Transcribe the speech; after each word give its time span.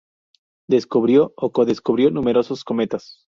Descubrió 0.67 1.31
o 1.37 1.51
co-descubrió 1.51 2.09
numerosos 2.09 2.63
cometas. 2.63 3.27